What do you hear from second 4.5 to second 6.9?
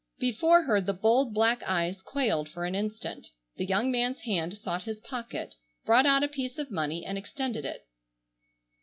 sought his pocket, brought out a piece of